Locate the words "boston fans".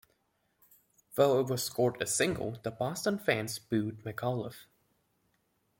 2.71-3.59